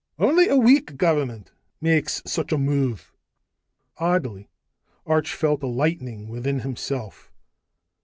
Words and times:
"Only 0.17 0.47
a 0.47 0.55
weak 0.57 0.97
government 0.97 1.51
makes 1.79 2.23
such 2.25 2.51
a 2.51 2.57
move." 2.57 3.13
Oddly, 3.99 4.49
Arch 5.05 5.31
felt 5.35 5.61
a 5.61 5.67
lightening 5.67 6.27
within 6.27 6.61
himself. 6.61 7.31